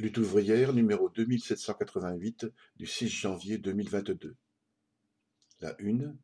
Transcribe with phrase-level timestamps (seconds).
[0.00, 4.34] Lutte ouvrière numéro 2788 du 6 janvier 2022.
[5.60, 6.16] La une.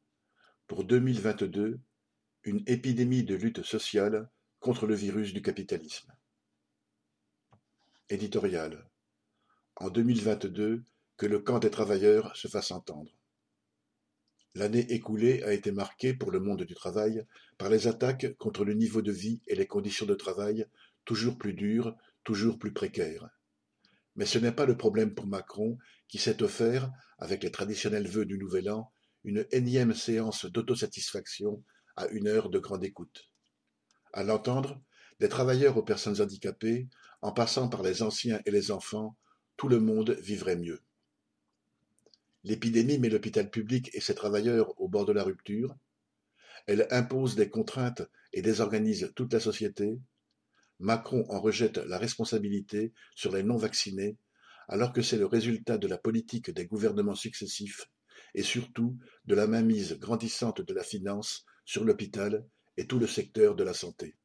[0.66, 1.78] Pour 2022,
[2.44, 6.10] une épidémie de lutte sociale contre le virus du capitalisme.
[8.08, 8.88] Éditorial.
[9.74, 10.82] En 2022,
[11.18, 13.12] que le camp des travailleurs se fasse entendre.
[14.54, 17.26] L'année écoulée a été marquée pour le monde du travail
[17.58, 20.66] par les attaques contre le niveau de vie et les conditions de travail
[21.04, 23.28] toujours plus dures, toujours plus précaires.
[24.16, 28.24] Mais ce n'est pas le problème pour Macron, qui s'est offert, avec les traditionnels vœux
[28.24, 28.92] du Nouvel An,
[29.24, 31.62] une énième séance d'autosatisfaction
[31.96, 33.30] à une heure de grande écoute.
[34.12, 34.80] À l'entendre,
[35.20, 36.88] des travailleurs aux personnes handicapées,
[37.22, 39.16] en passant par les anciens et les enfants,
[39.56, 40.82] tout le monde vivrait mieux.
[42.44, 45.74] L'épidémie met l'hôpital public et ses travailleurs au bord de la rupture.
[46.66, 48.02] Elle impose des contraintes
[48.32, 49.98] et désorganise toute la société.
[50.78, 54.16] Macron en rejette la responsabilité sur les non-vaccinés,
[54.68, 57.88] alors que c'est le résultat de la politique des gouvernements successifs
[58.34, 62.44] et surtout de la mainmise grandissante de la finance sur l'hôpital
[62.76, 64.16] et tout le secteur de la santé.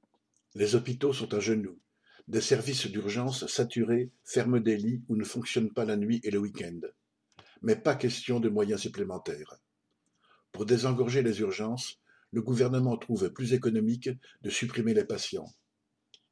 [0.56, 1.80] Les hôpitaux sont à genoux.
[2.28, 6.40] Des services d'urgence saturés ferment des lits ou ne fonctionnent pas la nuit et le
[6.40, 6.80] week-end.
[7.62, 9.56] Mais pas question de moyens supplémentaires.
[10.52, 12.00] Pour désengorger les urgences,
[12.32, 14.10] le gouvernement trouve plus économique
[14.42, 15.54] de supprimer les patients.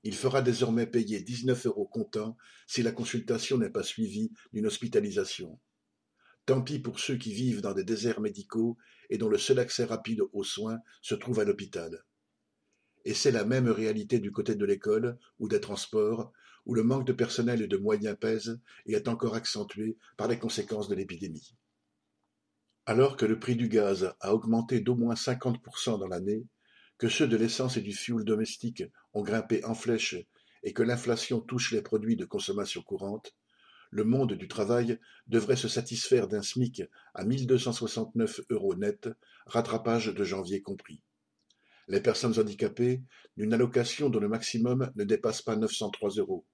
[0.03, 5.59] Il fera désormais payer dix-neuf euros comptant si la consultation n'est pas suivie d'une hospitalisation.
[6.45, 8.78] Tant pis pour ceux qui vivent dans des déserts médicaux
[9.09, 12.03] et dont le seul accès rapide aux soins se trouve à l'hôpital.
[13.06, 16.31] Et c'est la même réalité du côté de l'école ou des transports,
[16.66, 20.39] où le manque de personnel et de moyens pèse et est encore accentué par les
[20.39, 21.56] conséquences de l'épidémie.
[22.86, 26.45] Alors que le prix du gaz a augmenté d'au moins 50% dans l'année,
[27.00, 28.83] que ceux de l'essence et du fioul domestique
[29.14, 30.17] ont grimpé en flèche
[30.64, 33.33] et que l'inflation touche les produits de consommation courante,
[33.89, 36.83] le monde du travail devrait se satisfaire d'un SMIC
[37.16, 39.09] à 1269 euros net,
[39.47, 41.01] rattrapage de janvier compris.
[41.88, 43.01] Les personnes handicapées,
[43.35, 46.45] d'une allocation dont le maximum ne dépasse pas 903 euros.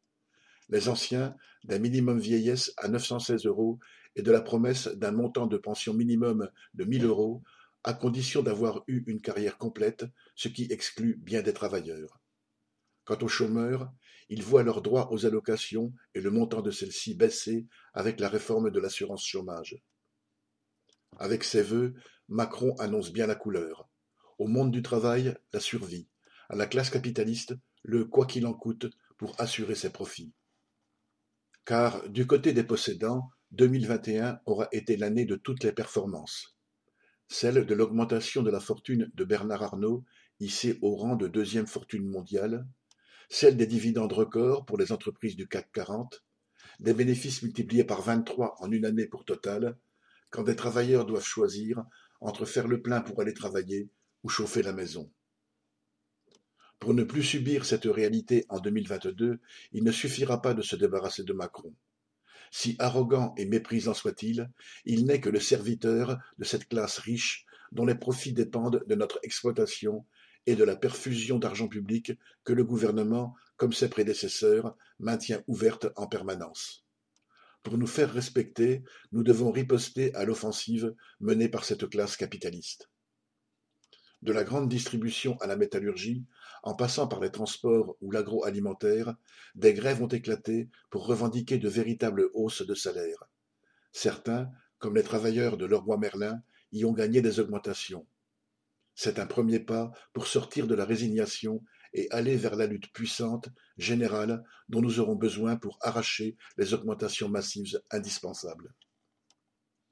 [0.70, 3.80] Les anciens, d'un minimum vieillesse à 916 euros
[4.16, 7.44] et de la promesse d'un montant de pension minimum de 1000 euros
[7.86, 12.20] à condition d'avoir eu une carrière complète, ce qui exclut bien des travailleurs.
[13.04, 13.94] Quant aux chômeurs,
[14.28, 18.72] ils voient leurs droits aux allocations et le montant de celles-ci baisser avec la réforme
[18.72, 19.78] de l'assurance chômage.
[21.20, 21.94] Avec ses vœux,
[22.28, 23.88] Macron annonce bien la couleur.
[24.40, 26.08] Au monde du travail, la survie.
[26.50, 27.54] À la classe capitaliste,
[27.84, 28.88] le quoi qu'il en coûte
[29.20, 30.34] pour assurer ses profits.
[31.66, 36.55] Car, du côté des possédants, 2021 aura été l'année de toutes les performances
[37.28, 40.04] celle de l'augmentation de la fortune de Bernard Arnault,
[40.40, 42.68] hissé au rang de deuxième fortune mondiale,
[43.30, 46.24] celle des dividendes records pour les entreprises du CAC 40,
[46.80, 49.78] des bénéfices multipliés par 23 en une année pour Total,
[50.30, 51.84] quand des travailleurs doivent choisir
[52.22, 53.90] entre faire le plein pour aller travailler
[54.24, 55.10] ou chauffer la maison.
[56.80, 59.40] Pour ne plus subir cette réalité en 2022,
[59.72, 61.74] il ne suffira pas de se débarrasser de Macron.
[62.52, 64.50] Si arrogant et méprisant soit-il,
[64.86, 69.20] il n'est que le serviteur de cette classe riche dont les profits dépendent de notre
[69.24, 70.06] exploitation
[70.46, 72.14] et de la perfusion d'argent public
[72.44, 76.86] que le gouvernement, comme ses prédécesseurs, maintient ouverte en permanence.
[77.64, 82.90] Pour nous faire respecter, nous devons riposter à l'offensive menée par cette classe capitaliste.
[84.26, 86.26] De la grande distribution à la métallurgie,
[86.64, 89.14] en passant par les transports ou l'agroalimentaire,
[89.54, 93.30] des grèves ont éclaté pour revendiquer de véritables hausses de salaire.
[93.92, 94.50] Certains,
[94.80, 96.42] comme les travailleurs de Leroy Merlin,
[96.72, 98.08] y ont gagné des augmentations.
[98.96, 103.50] C'est un premier pas pour sortir de la résignation et aller vers la lutte puissante,
[103.78, 108.74] générale, dont nous aurons besoin pour arracher les augmentations massives indispensables.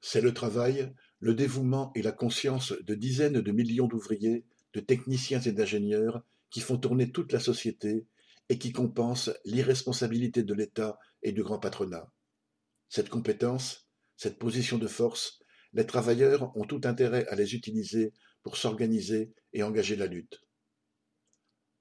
[0.00, 0.92] C'est le travail,
[1.24, 6.60] le dévouement et la conscience de dizaines de millions d'ouvriers, de techniciens et d'ingénieurs qui
[6.60, 8.04] font tourner toute la société
[8.50, 12.12] et qui compensent l'irresponsabilité de l'État et du grand patronat.
[12.90, 13.88] Cette compétence,
[14.18, 15.40] cette position de force,
[15.72, 18.12] les travailleurs ont tout intérêt à les utiliser
[18.42, 20.42] pour s'organiser et engager la lutte.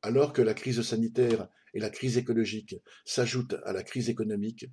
[0.04, 4.68] Alors que la crise sanitaire et la crise écologique s'ajoutent à la crise économique,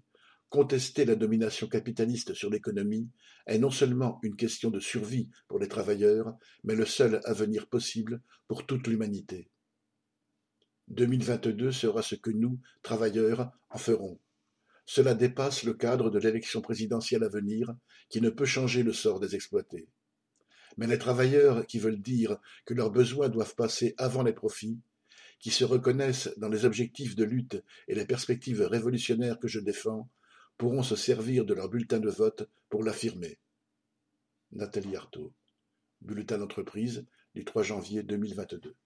[0.51, 3.09] contester la domination capitaliste sur l'économie
[3.47, 8.21] est non seulement une question de survie pour les travailleurs, mais le seul avenir possible
[8.49, 9.49] pour toute l'humanité.
[10.89, 14.19] 2022 sera ce que nous, travailleurs, en ferons.
[14.87, 17.73] Cela dépasse le cadre de l'élection présidentielle à venir,
[18.09, 19.87] qui ne peut changer le sort des exploités.
[20.77, 24.81] Mais les travailleurs qui veulent dire que leurs besoins doivent passer avant les profits,
[25.39, 30.11] qui se reconnaissent dans les objectifs de lutte et les perspectives révolutionnaires que je défends
[30.61, 33.39] pourront se servir de leur bulletin de vote pour l'affirmer.
[34.53, 35.33] Nathalie Arthaud,
[36.03, 38.77] bulletin d'entreprise du 3 janvier 2022.